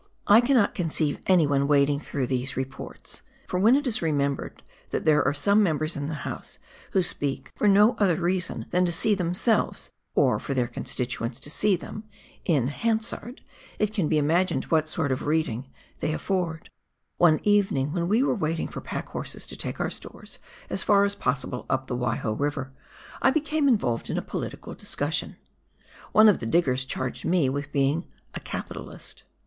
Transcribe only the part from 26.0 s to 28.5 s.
One of the diggers charged me with being" a